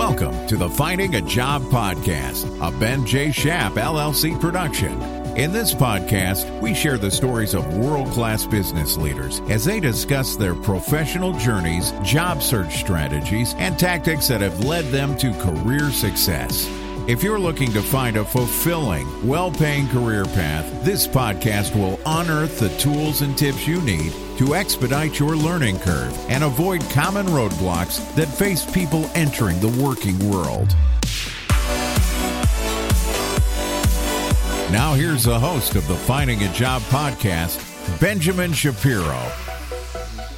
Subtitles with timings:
[0.00, 3.28] Welcome to the Finding a Job podcast, a Ben J.
[3.28, 4.98] Schapp LLC production.
[5.36, 10.36] In this podcast, we share the stories of world class business leaders as they discuss
[10.36, 16.66] their professional journeys, job search strategies, and tactics that have led them to career success.
[17.10, 22.60] If you're looking to find a fulfilling, well paying career path, this podcast will unearth
[22.60, 27.98] the tools and tips you need to expedite your learning curve and avoid common roadblocks
[28.14, 30.68] that face people entering the working world.
[34.70, 37.58] Now, here's the host of the Finding a Job podcast,
[37.98, 39.20] Benjamin Shapiro.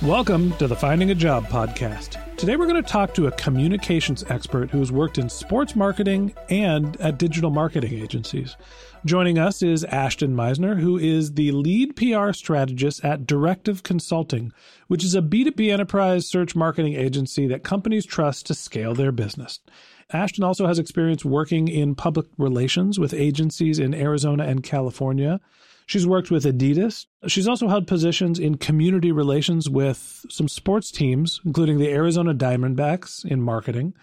[0.04, 2.18] Welcome to the Finding a Job podcast.
[2.36, 6.34] Today, we're going to talk to a communications expert who has worked in sports marketing
[6.48, 8.56] and at digital marketing agencies.
[9.04, 14.52] Joining us is Ashton Meisner, who is the lead PR strategist at Directive Consulting,
[14.88, 19.60] which is a B2B enterprise search marketing agency that companies trust to scale their business.
[20.12, 25.40] Ashton also has experience working in public relations with agencies in Arizona and California.
[25.86, 27.06] She's worked with Adidas.
[27.26, 33.24] She's also held positions in community relations with some sports teams, including the Arizona Diamondbacks
[33.24, 33.94] in marketing,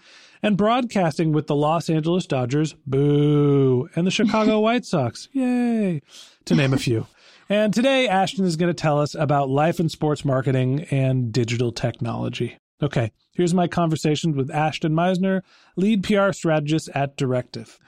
[0.42, 6.02] and broadcasting with the Los Angeles Dodgers, boo, and the Chicago White Sox, yay,
[6.44, 7.06] to name a few.
[7.48, 11.72] And today, Ashton is going to tell us about life in sports marketing and digital
[11.72, 12.56] technology.
[12.82, 15.42] Okay, here's my conversation with Ashton Meisner,
[15.76, 17.78] lead PR strategist at Directive.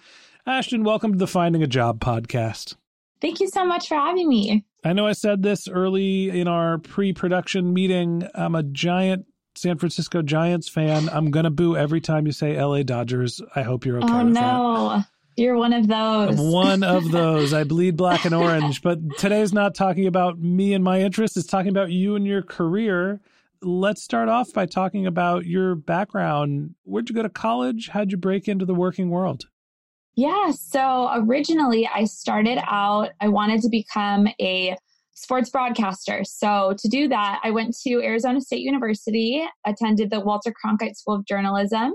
[0.45, 2.75] Ashton, welcome to the Finding a Job podcast.
[3.23, 4.67] Thank you so much for having me.
[4.85, 8.29] I know I said this early in our pre production meeting.
[8.35, 11.09] I'm a giant San Francisco Giants fan.
[11.09, 13.41] I'm going to boo every time you say LA Dodgers.
[13.55, 14.89] I hope you're okay oh, no.
[14.97, 15.07] That.
[15.37, 16.39] You're one of those.
[16.39, 17.55] I'm one of those.
[17.55, 18.83] I bleed black and orange.
[18.83, 21.37] But today's not talking about me and my interests.
[21.37, 23.21] It's talking about you and your career
[23.65, 26.75] let's start off by talking about your background.
[26.83, 27.89] Where'd you go to college?
[27.89, 29.47] How'd you break into the working world?
[30.15, 34.77] Yeah, so originally I started out, I wanted to become a
[35.15, 36.23] sports broadcaster.
[36.25, 41.15] So to do that, I went to Arizona State University, attended the Walter Cronkite School
[41.15, 41.95] of Journalism,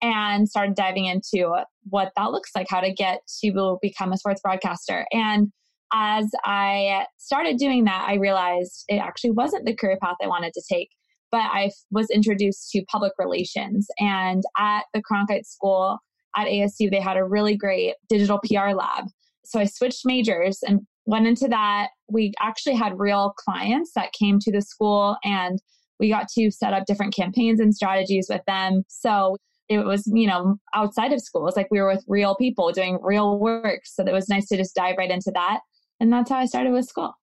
[0.00, 1.54] and started diving into
[1.88, 5.06] what that looks like, how to get to become a sports broadcaster.
[5.12, 5.52] And
[5.92, 10.52] as I started doing that, I realized it actually wasn't the career path I wanted
[10.54, 10.88] to take
[11.32, 13.88] but I was introduced to public relations.
[13.98, 15.98] And at the Cronkite School
[16.36, 19.06] at ASU, they had a really great digital PR lab.
[19.44, 21.88] So I switched majors and went into that.
[22.08, 25.58] We actually had real clients that came to the school and
[25.98, 28.82] we got to set up different campaigns and strategies with them.
[28.88, 29.36] So
[29.68, 31.46] it was, you know, outside of school.
[31.46, 33.82] It's like we were with real people doing real work.
[33.84, 35.60] So it was nice to just dive right into that.
[36.00, 37.14] And that's how I started with school.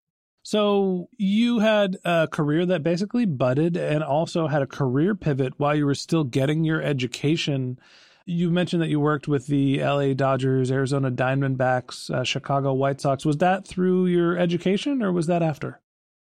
[0.44, 5.76] So you had a career that basically budded and also had a career pivot while
[5.76, 7.78] you were still getting your education.
[8.30, 13.26] You mentioned that you worked with the LA Dodgers, Arizona Diamondbacks, uh, Chicago White Sox.
[13.26, 15.82] Was that through your education or was that after?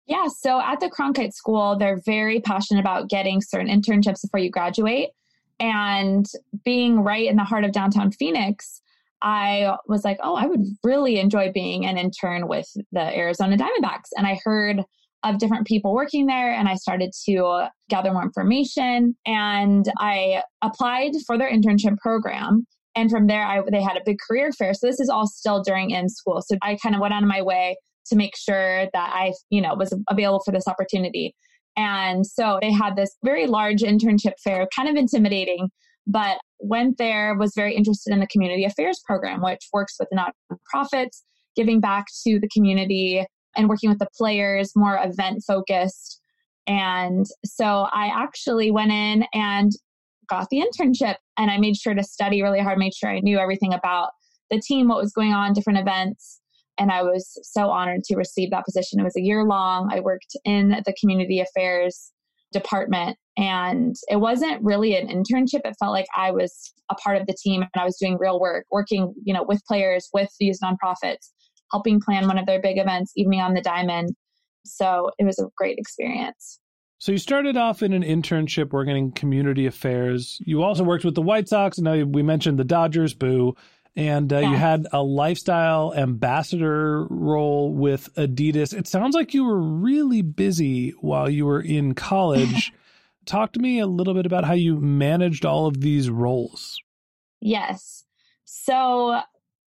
[0.06, 4.50] Yeah, so at the Cronkite School, they're very passionate about getting certain internships before you
[4.50, 5.10] graduate.
[5.58, 6.26] And
[6.62, 8.82] being right in the heart of downtown Phoenix,
[9.22, 14.10] I was like, oh, I would really enjoy being an intern with the Arizona Diamondbacks.
[14.14, 14.84] And I heard
[15.24, 21.12] of different people working there and I started to gather more information and I applied
[21.26, 22.66] for their internship program.
[22.94, 24.74] And from there, I, they had a big career fair.
[24.74, 26.42] So this is all still during in school.
[26.46, 27.76] So I kind of went of my way
[28.06, 31.34] to make sure that I, you know, was available for this opportunity.
[31.76, 35.70] And so they had this very large internship fair, kind of intimidating,
[36.06, 41.22] but went there, was very interested in the community affairs program, which works with nonprofits,
[41.56, 43.24] giving back to the community
[43.56, 46.20] and working with the players, more event focused.
[46.66, 49.72] And so I actually went in and
[50.28, 53.38] got the internship and I made sure to study really hard, made sure I knew
[53.38, 54.10] everything about
[54.50, 56.40] the team, what was going on, different events.
[56.78, 58.98] And I was so honored to receive that position.
[58.98, 59.90] It was a year long.
[59.92, 62.12] I worked in the community affairs
[62.54, 67.26] department and it wasn't really an internship it felt like i was a part of
[67.26, 70.60] the team and i was doing real work working you know with players with these
[70.60, 71.32] nonprofits
[71.70, 74.14] helping plan one of their big events evening on the diamond
[74.64, 76.58] so it was a great experience
[76.98, 81.14] so you started off in an internship working in community affairs you also worked with
[81.14, 83.54] the white sox and now we mentioned the dodgers boo
[83.96, 88.76] and uh, you had a lifestyle ambassador role with Adidas.
[88.76, 92.72] It sounds like you were really busy while you were in college.
[93.24, 96.80] Talk to me a little bit about how you managed all of these roles.
[97.40, 98.04] Yes.
[98.44, 99.20] So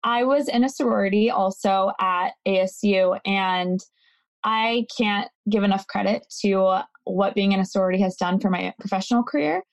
[0.03, 3.79] I was in a sorority also at ASU, and
[4.43, 8.73] I can't give enough credit to what being in a sorority has done for my
[8.79, 9.63] professional career.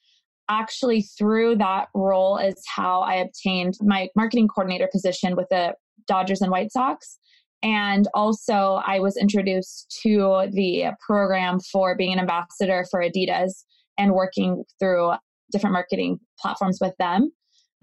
[0.48, 5.74] actually through that role is how I obtained my marketing coordinator position with the
[6.06, 7.18] Dodgers and White Sox.
[7.62, 13.64] And also, I was introduced to the program for being an ambassador for Adidas
[13.96, 15.12] and working through
[15.50, 17.32] different marketing platforms with them.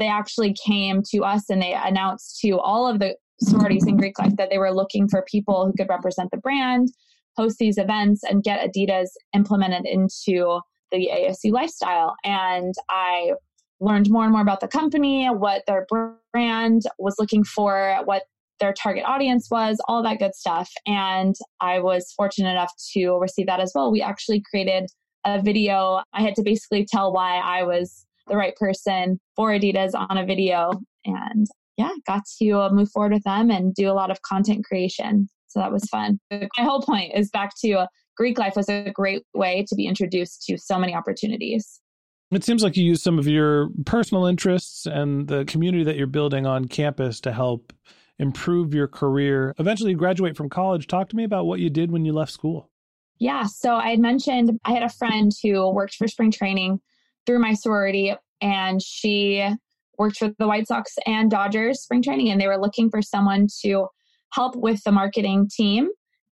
[0.02, 4.18] They actually came to us and they announced to all of the sororities in Greek
[4.18, 6.88] life that they were looking for people who could represent the brand,
[7.38, 10.60] host these events, and get Adidas implemented into
[10.92, 12.16] the ASU lifestyle.
[12.24, 13.34] And I
[13.80, 15.86] learned more and more about the company, what their
[16.34, 18.24] brand was looking for, what
[18.60, 20.72] their target audience was, all that good stuff.
[20.88, 23.92] And I was fortunate enough to receive that as well.
[23.92, 24.90] We actually created
[25.26, 26.02] a video.
[26.12, 30.26] I had to basically tell why I was the right person for Adidas on a
[30.26, 30.72] video.
[31.06, 31.46] And
[31.78, 35.28] yeah, got to move forward with them and do a lot of content creation.
[35.48, 36.20] So that was fun.
[36.32, 39.86] My whole point is back to uh, Greek life was a great way to be
[39.86, 41.82] introduced to so many opportunities.
[42.32, 46.08] It seems like you use some of your personal interests and the community that you're
[46.08, 47.74] building on campus to help
[48.20, 49.54] improve your career.
[49.60, 50.88] Eventually, graduate from college.
[50.88, 52.70] Talk to me about what you did when you left school.
[53.20, 56.80] Yeah, so I had mentioned I had a friend who worked for spring training
[57.26, 59.48] through my sorority, and she
[59.98, 63.48] worked for the White Sox and Dodgers spring training, and they were looking for someone
[63.64, 63.88] to
[64.34, 65.90] help with the marketing team.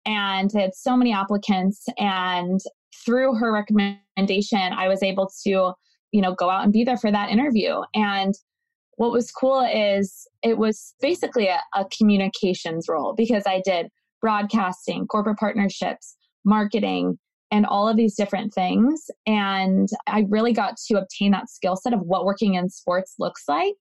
[0.07, 2.61] And they had so many applicants, and
[3.05, 5.73] through her recommendation, I was able to,
[6.13, 7.81] you know, go out and be there for that interview.
[7.95, 8.35] And
[8.97, 13.89] what was cool is it was basically a, a communications role because I did
[14.21, 17.19] broadcasting, corporate partnerships, marketing,
[17.51, 19.11] and all of these different things.
[19.27, 23.45] And I really got to obtain that skill set of what working in sports looks
[23.49, 23.75] like.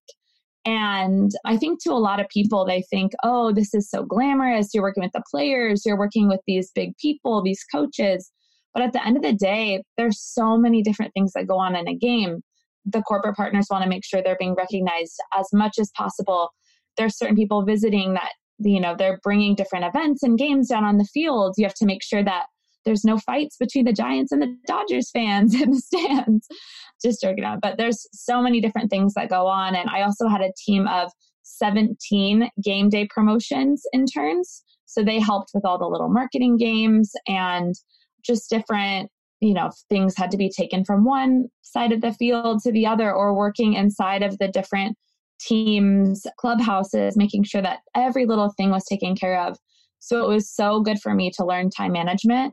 [0.65, 4.73] And I think to a lot of people, they think, oh, this is so glamorous.
[4.73, 8.31] You're working with the players, you're working with these big people, these coaches.
[8.73, 11.75] But at the end of the day, there's so many different things that go on
[11.75, 12.41] in a game
[12.87, 16.49] the corporate partners want to make sure they're being recognized as much as possible.
[16.95, 20.97] There's certain people visiting that, you know, they're bringing different events and games down on
[20.97, 21.55] the field.
[21.57, 22.45] You have to make sure that
[22.87, 26.47] there's no fights between the Giants and the Dodgers fans in the stands.
[27.03, 27.59] Just joking out.
[27.61, 29.75] But there's so many different things that go on.
[29.75, 31.11] And I also had a team of
[31.43, 34.63] 17 game day promotions interns.
[34.85, 37.75] So they helped with all the little marketing games and
[38.25, 42.59] just different you know things had to be taken from one side of the field
[42.63, 44.97] to the other or working inside of the different
[45.39, 49.55] teams clubhouses making sure that every little thing was taken care of
[49.99, 52.51] so it was so good for me to learn time management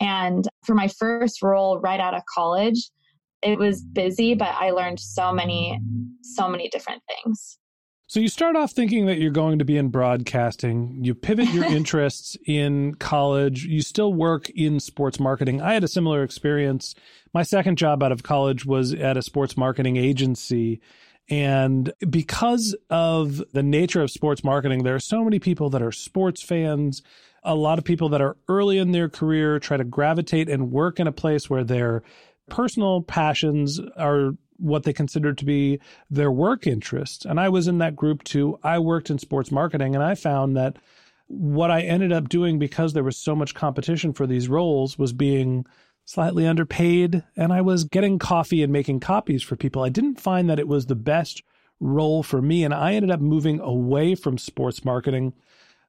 [0.00, 2.90] and for my first role right out of college
[3.42, 5.80] it was busy but i learned so many
[6.22, 7.58] so many different things
[8.08, 10.96] so you start off thinking that you're going to be in broadcasting.
[11.02, 13.64] You pivot your interests in college.
[13.64, 15.60] You still work in sports marketing.
[15.60, 16.94] I had a similar experience.
[17.34, 20.80] My second job out of college was at a sports marketing agency.
[21.28, 25.92] And because of the nature of sports marketing, there are so many people that are
[25.92, 27.02] sports fans.
[27.42, 31.00] A lot of people that are early in their career try to gravitate and work
[31.00, 32.02] in a place where their
[32.48, 35.80] personal passions are what they consider to be
[36.10, 37.24] their work interests.
[37.24, 38.58] And I was in that group too.
[38.62, 40.76] I worked in sports marketing and I found that
[41.28, 45.12] what I ended up doing because there was so much competition for these roles was
[45.12, 45.66] being
[46.06, 49.82] slightly underpaid and I was getting coffee and making copies for people.
[49.82, 51.42] I didn't find that it was the best
[51.80, 55.34] role for me and I ended up moving away from sports marketing.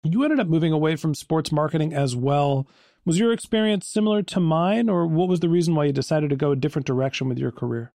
[0.04, 2.68] You ended up moving away from sports marketing as well.
[3.06, 6.36] Was your experience similar to mine or what was the reason why you decided to
[6.36, 7.94] go a different direction with your career?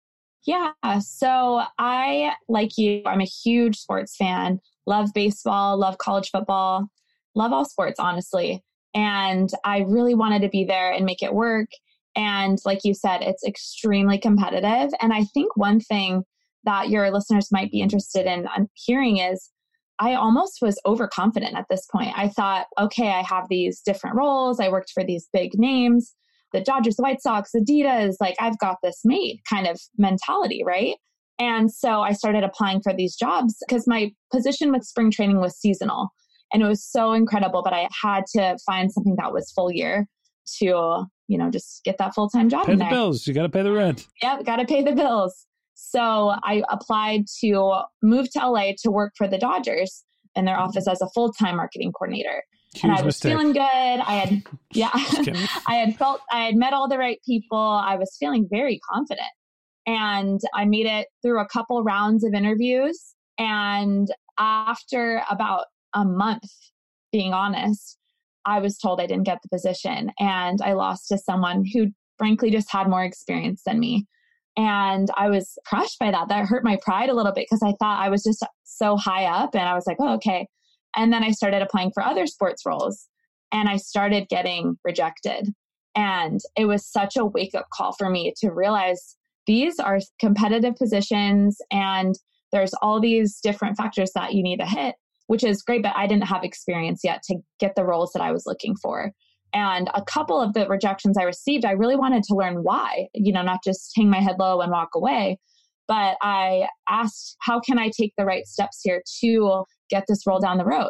[0.46, 0.72] Yeah.
[1.00, 6.90] So I, like you, I'm a huge sports fan, love baseball, love college football,
[7.34, 8.64] love all sports, honestly.
[8.94, 11.70] And I really wanted to be there and make it work.
[12.20, 14.92] And like you said, it's extremely competitive.
[15.00, 16.24] And I think one thing
[16.66, 19.50] that your listeners might be interested in um, hearing is
[20.00, 22.12] I almost was overconfident at this point.
[22.18, 24.60] I thought, okay, I have these different roles.
[24.60, 26.14] I worked for these big names
[26.52, 30.96] the Dodgers, the White Sox, Adidas, like I've got this made kind of mentality, right?
[31.38, 35.58] And so I started applying for these jobs because my position with spring training was
[35.58, 36.10] seasonal
[36.52, 40.08] and it was so incredible, but I had to find something that was full year
[40.60, 42.66] to, you know, just get that full time job.
[42.66, 42.90] Pay the there.
[42.90, 43.26] bills.
[43.28, 44.08] You got to pay the rent.
[44.22, 45.46] Yep, got to pay the bills.
[45.76, 50.04] So I applied to move to LA to work for the Dodgers
[50.36, 52.44] in their office as a full time marketing coordinator.
[52.74, 53.32] Huge and I was mistake.
[53.32, 53.60] feeling good.
[53.62, 54.44] I had,
[54.74, 54.90] yeah,
[55.68, 57.58] I had felt, I had met all the right people.
[57.58, 59.30] I was feeling very confident.
[59.86, 63.16] And I made it through a couple rounds of interviews.
[63.38, 64.08] And
[64.40, 66.52] after about a month,
[67.12, 67.99] being honest,
[68.50, 71.88] I was told I didn't get the position and I lost to someone who
[72.18, 74.08] frankly just had more experience than me.
[74.58, 76.28] And I was crushed by that.
[76.28, 79.26] That hurt my pride a little bit because I thought I was just so high
[79.26, 80.48] up and I was like, oh, okay.
[80.96, 83.08] And then I started applying for other sports roles
[83.52, 85.54] and I started getting rejected.
[85.96, 89.16] And it was such a wake up call for me to realize
[89.48, 92.16] these are competitive positions and
[92.52, 94.96] there's all these different factors that you need to hit,
[95.30, 98.32] which is great, but I didn't have experience yet to get the roles that I
[98.32, 99.12] was looking for.
[99.54, 103.32] And a couple of the rejections I received, I really wanted to learn why, you
[103.32, 105.38] know, not just hang my head low and walk away.
[105.88, 110.40] But I asked, how can I take the right steps here to get this role
[110.40, 110.90] down the road?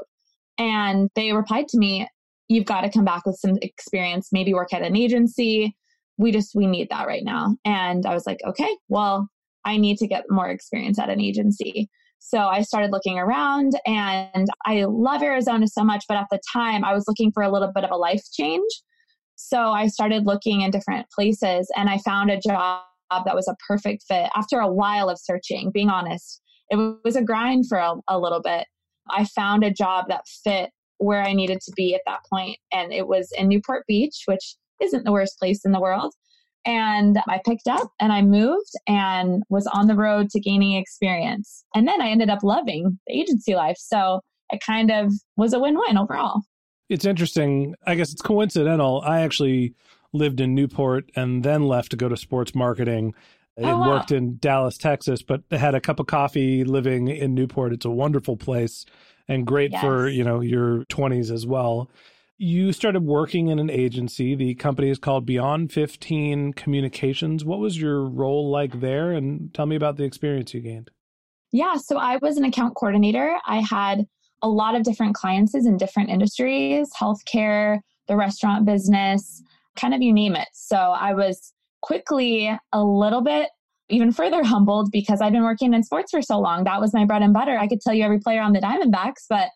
[0.57, 2.07] And they replied to me,
[2.47, 5.75] you've got to come back with some experience, maybe work at an agency.
[6.17, 7.57] We just, we need that right now.
[7.65, 9.27] And I was like, okay, well,
[9.65, 11.89] I need to get more experience at an agency.
[12.19, 16.83] So I started looking around and I love Arizona so much, but at the time
[16.83, 18.69] I was looking for a little bit of a life change.
[19.35, 23.55] So I started looking in different places and I found a job that was a
[23.67, 26.41] perfect fit after a while of searching, being honest.
[26.69, 28.67] It was a grind for a, a little bit.
[29.09, 32.91] I found a job that fit where I needed to be at that point, and
[32.93, 36.13] it was in Newport Beach, which isn't the worst place in the world.
[36.69, 41.65] And I picked up and I moved and was on the road to gaining experience.
[41.73, 43.77] And then I ended up loving the agency life.
[43.79, 44.21] So
[44.51, 46.43] it kind of was a win win overall.
[46.87, 47.73] It's interesting.
[47.87, 49.01] I guess it's coincidental.
[49.03, 49.73] I actually
[50.13, 53.15] lived in Newport and then left to go to sports marketing.
[53.57, 53.89] I oh, wow.
[53.89, 57.73] worked in Dallas, Texas, but had a cup of coffee living in Newport.
[57.73, 58.85] It's a wonderful place
[59.27, 59.81] and great yes.
[59.81, 61.89] for, you know, your 20s as well
[62.41, 64.33] you started working in an agency.
[64.33, 67.43] The company is called Beyond 15 Communications.
[67.43, 69.11] What was your role like there?
[69.11, 70.89] And tell me about the experience you gained.
[71.51, 73.35] Yeah, so I was an account coordinator.
[73.45, 74.05] I had
[74.41, 79.43] a lot of different clients in different industries healthcare, the restaurant business,
[79.75, 80.47] kind of you name it.
[80.53, 83.49] So I was quickly a little bit
[83.89, 86.63] even further humbled because I've been working in sports for so long.
[86.63, 87.57] That was my bread and butter.
[87.57, 89.49] I could tell you every player on the Diamondbacks, but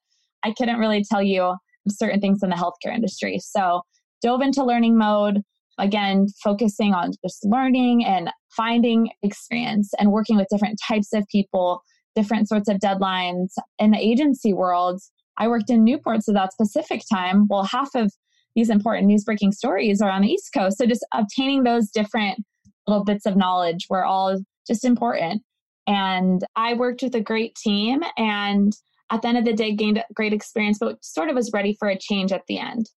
[0.43, 1.55] I couldn't really tell you
[1.89, 3.39] certain things in the healthcare industry.
[3.39, 3.81] So
[4.21, 5.41] dove into learning mode,
[5.77, 11.81] again, focusing on just learning and finding experience and working with different types of people,
[12.15, 13.49] different sorts of deadlines.
[13.79, 15.01] In the agency world,
[15.37, 18.11] I worked in Newport, so that specific time, well, half of
[18.55, 20.77] these important news breaking stories are on the East Coast.
[20.77, 22.39] So just obtaining those different
[22.87, 24.37] little bits of knowledge were all
[24.67, 25.41] just important.
[25.87, 28.73] And I worked with a great team and
[29.09, 31.87] at the end of the day gained great experience, but sort of was ready for
[31.87, 32.89] a change at the end.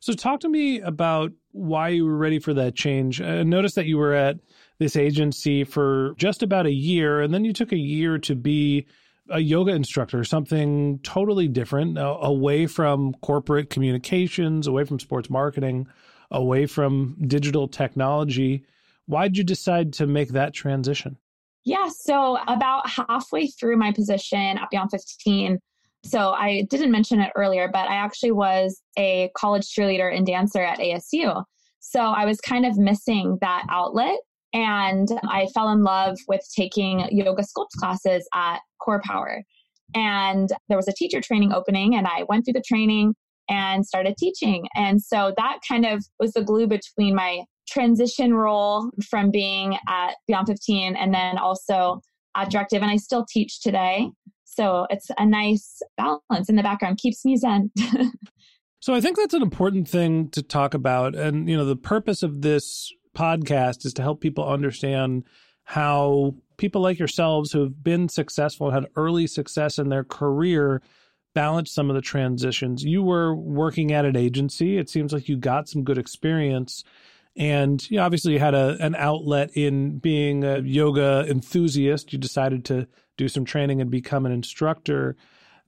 [0.00, 3.20] So, talk to me about why you were ready for that change.
[3.20, 4.36] I noticed that you were at
[4.78, 8.86] this agency for just about a year, and then you took a year to be
[9.30, 15.86] a yoga instructor, something totally different, uh, away from corporate communications, away from sports marketing,
[16.32, 18.64] away from digital technology.
[19.06, 21.16] Why'd you decide to make that transition?
[21.64, 25.58] Yeah, so about halfway through my position at Beyond 15,
[26.04, 30.60] so I didn't mention it earlier, but I actually was a college cheerleader and dancer
[30.60, 31.44] at ASU.
[31.78, 34.18] So I was kind of missing that outlet.
[34.54, 39.42] And I fell in love with taking yoga sculpt classes at Core Power.
[39.94, 43.14] And there was a teacher training opening, and I went through the training
[43.48, 44.66] and started teaching.
[44.74, 50.14] And so that kind of was the glue between my transition role from being at
[50.26, 52.00] Beyond 15 and then also
[52.36, 52.82] at Directive.
[52.82, 54.08] And I still teach today.
[54.44, 57.70] So it's a nice balance in the background, keeps me zen.
[58.80, 61.14] so I think that's an important thing to talk about.
[61.14, 65.24] And, you know, the purpose of this podcast is to help people understand
[65.64, 70.82] how people like yourselves who have been successful and had early success in their career
[71.34, 72.84] balance some of the transitions.
[72.84, 74.76] You were working at an agency.
[74.76, 76.84] It seems like you got some good experience
[77.36, 82.12] and you obviously you had a, an outlet in being a yoga enthusiast.
[82.12, 82.86] You decided to
[83.16, 85.16] do some training and become an instructor.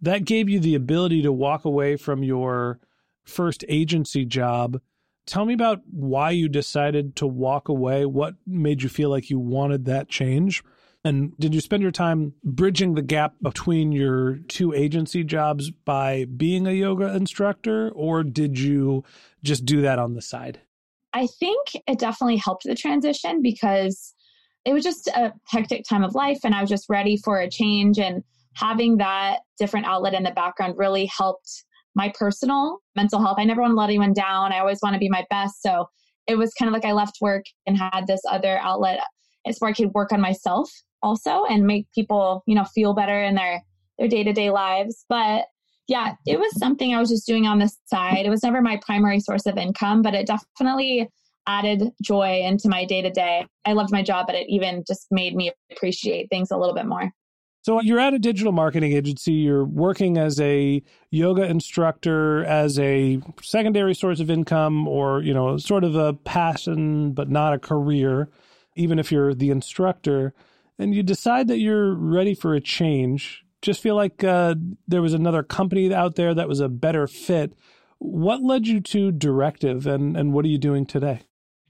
[0.00, 2.80] That gave you the ability to walk away from your
[3.25, 4.80] first agency job.
[5.26, 8.04] Tell me about why you decided to walk away.
[8.04, 10.62] What made you feel like you wanted that change?
[11.06, 16.25] And did you spend your time bridging the gap between your two agency jobs by
[16.25, 19.04] being a yoga instructor, or did you
[19.42, 20.61] just do that on the side?
[21.14, 24.14] I think it definitely helped the transition because
[24.64, 27.49] it was just a hectic time of life and I was just ready for a
[27.49, 27.99] change.
[27.99, 28.23] And
[28.54, 33.37] having that different outlet in the background really helped my personal mental health.
[33.38, 34.52] I never want to let anyone down.
[34.52, 35.62] I always want to be my best.
[35.62, 35.88] So
[36.26, 39.00] it was kind of like I left work and had this other outlet.
[39.44, 40.71] It's where I could work on myself
[41.02, 43.62] also and make people, you know, feel better in their
[43.99, 45.04] their day-to-day lives.
[45.09, 45.44] But
[45.87, 48.25] yeah, it was something I was just doing on the side.
[48.25, 51.09] It was never my primary source of income, but it definitely
[51.47, 53.47] added joy into my day to day.
[53.64, 56.87] I loved my job, but it even just made me appreciate things a little bit
[56.87, 57.11] more.
[57.64, 63.23] So you're at a digital marketing agency, you're working as a yoga instructor as a
[63.43, 68.29] secondary source of income or, you know, sort of a passion but not a career,
[68.76, 70.35] even if you're the instructor,
[70.79, 73.44] and you decide that you're ready for a change.
[73.64, 74.56] Just feel like uh,
[74.87, 77.54] there was another company out there that was a better fit.
[77.97, 81.23] What led you to Directive and, and what are you doing today?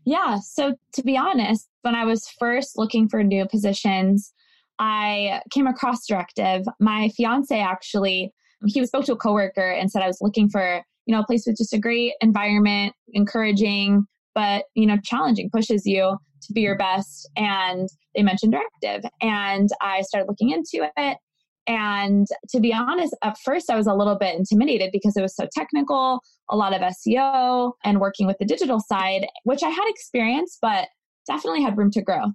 [0.05, 0.41] Yeah.
[0.41, 4.33] So, to be honest, when I was first looking for new positions,
[4.81, 6.67] I came across Directive.
[6.81, 8.33] My fiance actually,
[8.67, 11.45] he spoke to a coworker and said I was looking for, you know, a place
[11.47, 16.77] with just a great environment, encouraging, but, you know, challenging, pushes you to be your
[16.77, 17.31] best.
[17.37, 19.09] And they mentioned Directive.
[19.23, 21.19] And I started looking into it.
[21.67, 25.35] And to be honest, at first I was a little bit intimidated because it was
[25.35, 29.85] so technical, a lot of SEO and working with the digital side, which I had
[29.89, 30.89] experience, but
[31.27, 32.33] definitely had room to grow.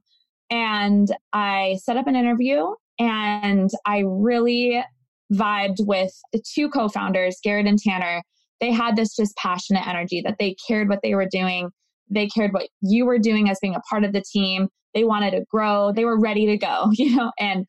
[0.49, 2.65] And I set up an interview
[2.97, 4.83] and I really
[5.31, 8.23] vibed with the two co founders, Garrett and Tanner.
[8.59, 11.69] They had this just passionate energy that they cared what they were doing.
[12.09, 14.69] They cared what you were doing as being a part of the team.
[14.95, 15.93] They wanted to grow.
[15.93, 17.65] They were ready to go, you know, and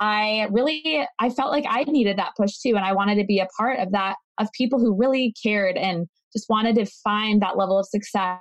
[0.00, 3.38] I really I felt like I needed that push too and I wanted to be
[3.38, 7.58] a part of that of people who really cared and just wanted to find that
[7.58, 8.40] level of success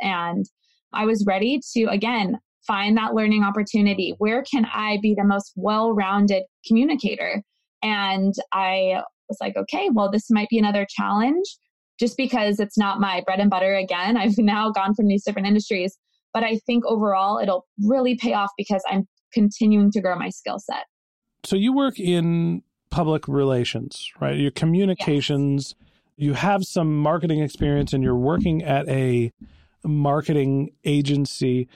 [0.00, 0.46] and
[0.92, 4.14] I was ready to again find that learning opportunity.
[4.18, 7.42] Where can I be the most well-rounded communicator?
[7.82, 11.44] And I was like, okay, well this might be another challenge
[11.98, 14.16] just because it's not my bread and butter again.
[14.16, 15.98] I've now gone from these different industries,
[16.32, 20.58] but I think overall it'll really pay off because I'm continuing to grow my skill
[20.60, 20.84] set.
[21.44, 24.36] So you work in public relations, right?
[24.36, 25.88] Your communications, yes.
[26.16, 29.32] you have some marketing experience and you're working at a
[29.84, 31.68] marketing agency.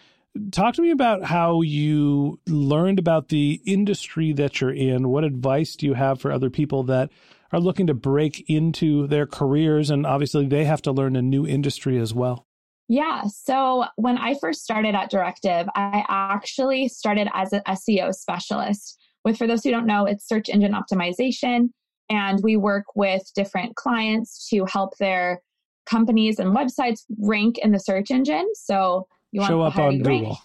[0.50, 5.08] Talk to me about how you learned about the industry that you're in.
[5.08, 7.10] What advice do you have for other people that
[7.52, 9.90] are looking to break into their careers?
[9.90, 12.46] And obviously, they have to learn a new industry as well.
[12.88, 13.22] Yeah.
[13.28, 19.36] So when I first started at Directive, I actually started as an SEO specialist with,
[19.38, 21.70] for those who don't know, it's search engine optimization.
[22.10, 25.40] And we work with different clients to help their
[25.86, 28.46] companies and websites rank in the search engine.
[28.54, 30.22] So you want to show up on Google.
[30.22, 30.38] Rank.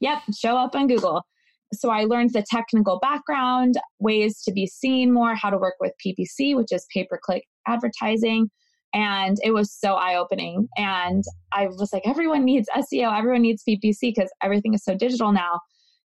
[0.00, 1.22] Yep, show up on Google.
[1.72, 5.92] So I learned the technical background, ways to be seen more, how to work with
[6.04, 8.50] PPC, which is pay per click advertising.
[8.92, 10.68] And it was so eye opening.
[10.76, 15.32] And I was like, everyone needs SEO, everyone needs PPC because everything is so digital
[15.32, 15.60] now.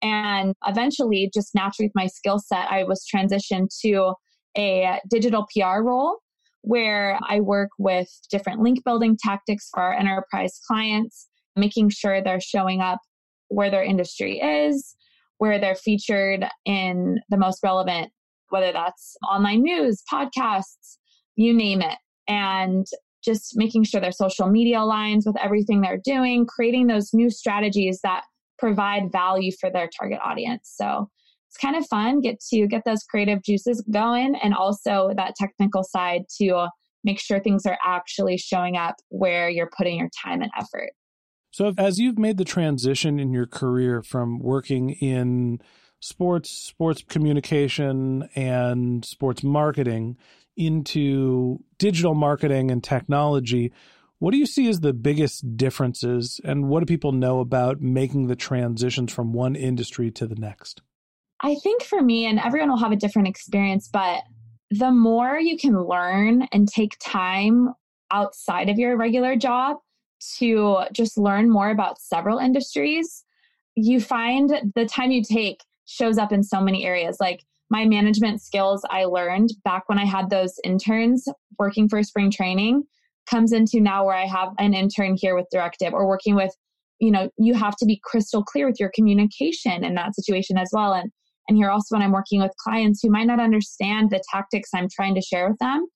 [0.03, 4.15] And eventually, just naturally with my skill set, I was transitioned to
[4.57, 6.19] a digital PR role
[6.63, 12.41] where I work with different link building tactics for our enterprise clients, making sure they're
[12.41, 13.01] showing up
[13.49, 14.97] where their industry is,
[15.39, 18.11] where they're featured in the most relevant,
[18.49, 20.97] whether that's online news, podcasts,
[21.37, 21.99] you name it.
[22.29, 22.87] And
[23.23, 28.01] just making sure their social media aligns with everything they're doing, creating those new strategies
[28.03, 28.25] that
[28.65, 30.73] provide value for their target audience.
[30.75, 31.11] So
[31.51, 35.85] it's kind of fun get to get those creative juices going and also that technical
[35.85, 36.69] side to
[37.05, 40.93] make sure things are actually showing up where you're putting your time and effort.
[41.51, 45.61] So as you've made the transition in your career from working in
[46.01, 50.17] sports, sports communication and sports marketing
[50.57, 53.73] into digital marketing and technology,
[54.25, 58.27] what do you see as the biggest differences, and what do people know about making
[58.27, 60.81] the transitions from one industry to the next?
[61.43, 64.23] I think for me, and everyone will have a different experience, but
[64.71, 67.75] the more you can learn and take time
[68.11, 69.77] outside of your regular job
[70.39, 73.27] to just learn more about several industries,
[73.75, 77.19] you find the time you take shows up in so many areas.
[77.21, 82.31] Like my management skills I learned back when I had those interns working for spring
[82.31, 82.85] training
[83.29, 86.55] comes into now where I have an intern here with directive or working with,
[86.99, 90.71] you know, you have to be crystal clear with your communication in that situation as
[90.73, 90.93] well.
[90.93, 91.11] And
[91.49, 94.89] and here also when I'm working with clients who might not understand the tactics I'm
[94.89, 95.87] trying to share with them,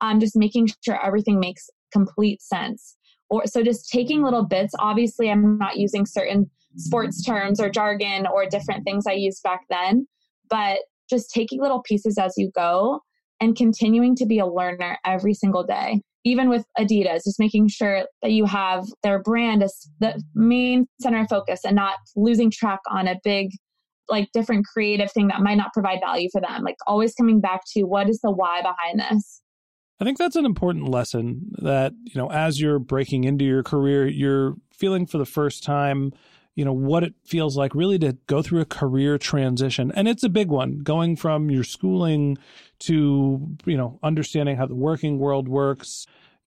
[0.00, 2.96] I'm just making sure everything makes complete sense.
[3.28, 4.74] Or so just taking little bits.
[4.78, 9.62] Obviously, I'm not using certain sports terms or jargon or different things I used back
[9.70, 10.06] then,
[10.48, 13.00] but just taking little pieces as you go
[13.40, 18.04] and continuing to be a learner every single day even with Adidas, just making sure
[18.22, 22.80] that you have their brand as the main center of focus and not losing track
[22.90, 23.50] on a big,
[24.08, 26.62] like different creative thing that might not provide value for them.
[26.62, 29.40] Like always coming back to what is the why behind this.
[30.00, 34.06] I think that's an important lesson that, you know, as you're breaking into your career,
[34.08, 36.12] you're feeling for the first time,
[36.54, 39.90] you know, what it feels like really to go through a career transition.
[39.94, 42.36] And it's a big one, going from your schooling
[42.80, 46.06] to, you know, understanding how the working world works,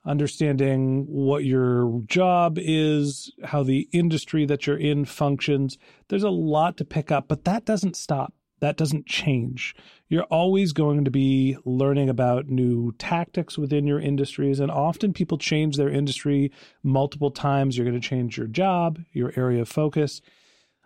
[0.06, 5.76] understanding what your job is, how the industry that you're in functions.
[6.08, 8.32] There's a lot to pick up, but that doesn't stop.
[8.60, 9.74] That doesn't change.
[10.08, 14.60] You're always going to be learning about new tactics within your industries.
[14.60, 17.76] And often people change their industry multiple times.
[17.76, 20.20] You're going to change your job, your area of focus.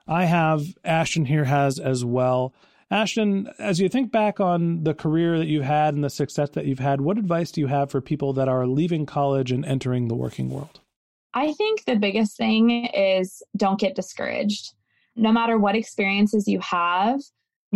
[0.07, 2.55] I have, Ashton here has as well.
[2.91, 6.67] Ashton, as you think back on the career that you've had and the success that
[6.67, 10.09] you've had, what advice do you have for people that are leaving college and entering
[10.09, 10.81] the working world?
[11.33, 14.75] I think the biggest thing is don't get discouraged.
[15.17, 17.21] No matter what experiences you have,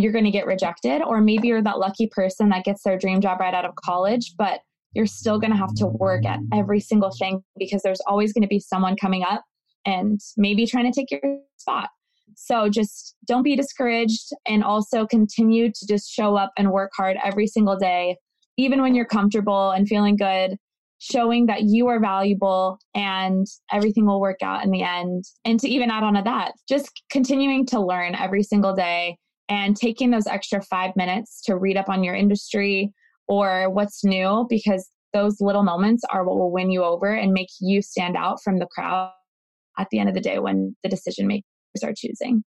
[0.01, 1.01] you're going to get rejected.
[1.01, 4.33] Or maybe you're that lucky person that gets their dream job right out of college,
[4.37, 4.61] but
[4.93, 8.41] you're still going to have to work at every single thing because there's always going
[8.41, 9.43] to be someone coming up
[9.85, 11.89] and maybe trying to take your spot.
[12.35, 17.17] So just don't be discouraged and also continue to just show up and work hard
[17.23, 18.17] every single day,
[18.57, 20.57] even when you're comfortable and feeling good,
[20.99, 25.25] showing that you are valuable and everything will work out in the end.
[25.45, 29.17] And to even add on to that, just continuing to learn every single day
[29.49, 32.93] and taking those extra five minutes to read up on your industry
[33.27, 37.49] or what's new because those little moments are what will win you over and make
[37.59, 39.11] you stand out from the crowd
[39.77, 41.43] at the end of the day when the decision makers
[41.83, 42.43] are choosing.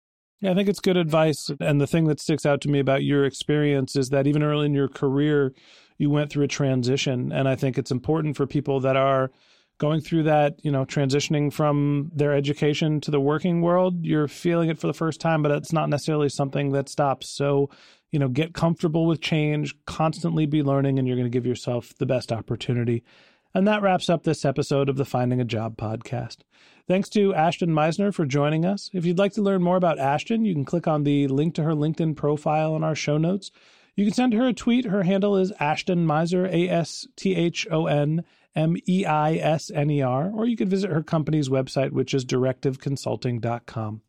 [0.41, 1.51] Yeah, I think it's good advice.
[1.61, 4.67] And the thing that sticks out to me about your experience is that even early
[4.67, 5.55] in your career,
[5.99, 7.33] you went through a transition.
[7.33, 9.31] And I think it's important for people that are
[9.79, 14.71] going through that, you know, transitioning from their education to the working world, you're feeling
[14.71, 17.29] it for the first time, but it's not necessarily something that stops.
[17.29, 17.71] So,
[18.11, 21.93] you know, get comfortable with change, constantly be learning, and you're going to give yourself
[21.99, 23.05] the best opportunity.
[23.55, 26.39] And that wraps up this episode of the Finding a Job podcast.
[26.89, 28.91] Thanks to Ashton Meisner for joining us.
[28.93, 31.63] If you'd like to learn more about Ashton, you can click on the link to
[31.65, 33.51] her LinkedIn profile in our show notes.
[33.97, 34.85] You can send her a tweet.
[34.85, 38.25] Her handle is Ashton Meisner, A S T H O N
[38.57, 42.15] M E I S N E R, or you could visit her company's website, which
[42.15, 44.01] is directiveconsulting.com.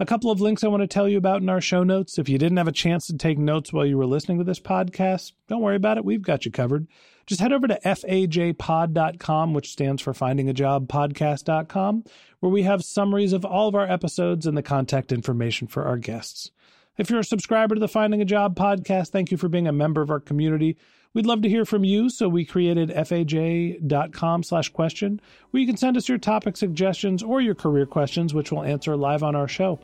[0.00, 2.18] A couple of links I want to tell you about in our show notes.
[2.18, 4.58] If you didn't have a chance to take notes while you were listening to this
[4.58, 6.04] podcast, don't worry about it.
[6.04, 6.88] We've got you covered.
[7.26, 12.04] Just head over to fajpod.com, which stands for finding a job podcast.com,
[12.40, 15.96] where we have summaries of all of our episodes and the contact information for our
[15.96, 16.50] guests.
[16.98, 19.72] If you're a subscriber to the Finding a Job podcast, thank you for being a
[19.72, 20.76] member of our community.
[21.14, 25.76] We'd love to hear from you, so we created faj.com slash question, where you can
[25.76, 29.46] send us your topic suggestions or your career questions, which we'll answer live on our
[29.46, 29.78] show.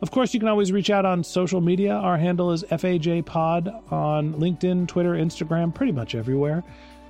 [0.00, 1.92] Of course, you can always reach out on social media.
[1.92, 6.64] Our handle is FAJPod on LinkedIn, Twitter, Instagram, pretty much everywhere.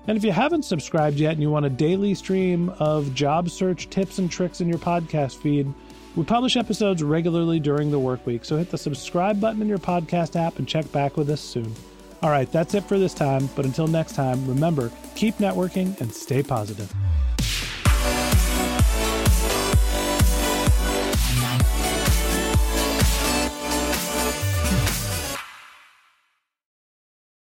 [0.06, 3.88] And if you haven't subscribed yet and you want a daily stream of job search
[3.88, 5.72] tips and tricks in your podcast feed,
[6.14, 9.78] we publish episodes regularly during the work week, so hit the subscribe button in your
[9.78, 11.74] podcast app and check back with us soon.
[12.22, 13.48] All right, that's it for this time.
[13.56, 16.92] But until next time, remember keep networking and stay positive.